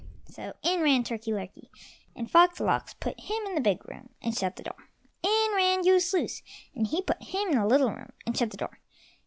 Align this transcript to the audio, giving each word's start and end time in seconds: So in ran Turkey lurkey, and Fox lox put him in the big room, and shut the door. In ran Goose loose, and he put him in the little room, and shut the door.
So 0.25 0.53
in 0.63 0.81
ran 0.81 1.03
Turkey 1.03 1.31
lurkey, 1.31 1.69
and 2.15 2.25
Fox 2.31 2.59
lox 2.59 2.95
put 2.95 3.19
him 3.21 3.43
in 3.45 3.53
the 3.53 3.61
big 3.61 3.87
room, 3.87 4.09
and 4.19 4.35
shut 4.35 4.55
the 4.55 4.63
door. 4.63 4.89
In 5.21 5.51
ran 5.55 5.83
Goose 5.83 6.11
loose, 6.11 6.41
and 6.73 6.87
he 6.87 7.03
put 7.03 7.21
him 7.21 7.49
in 7.49 7.57
the 7.59 7.67
little 7.67 7.91
room, 7.91 8.11
and 8.25 8.35
shut 8.35 8.49
the 8.49 8.57
door. 8.57 8.79